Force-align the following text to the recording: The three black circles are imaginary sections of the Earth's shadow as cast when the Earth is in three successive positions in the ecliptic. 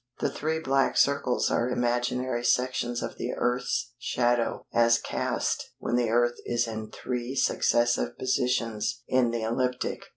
The 0.19 0.31
three 0.31 0.57
black 0.57 0.97
circles 0.97 1.51
are 1.51 1.69
imaginary 1.69 2.43
sections 2.43 3.03
of 3.03 3.19
the 3.19 3.33
Earth's 3.35 3.93
shadow 3.99 4.65
as 4.73 4.97
cast 4.97 5.73
when 5.77 5.95
the 5.95 6.09
Earth 6.09 6.37
is 6.43 6.67
in 6.67 6.89
three 6.89 7.35
successive 7.35 8.17
positions 8.17 9.03
in 9.07 9.29
the 9.29 9.43
ecliptic. 9.43 10.05